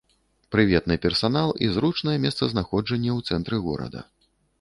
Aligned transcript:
Прыветны 0.53 0.95
персанал 1.03 1.53
і 1.65 1.69
зручнае 1.75 2.15
месцазнаходжанне 2.25 3.11
ў 3.17 3.29
цэнтры 3.29 3.61
горада. 3.67 4.01